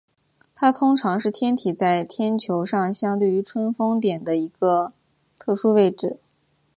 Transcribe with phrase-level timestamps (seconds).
[0.55, 4.93] 它通常是天体在天球上相对于春分点的一个
[5.37, 6.17] 特殊位置。